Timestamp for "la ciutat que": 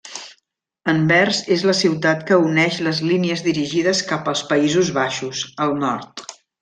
1.69-2.39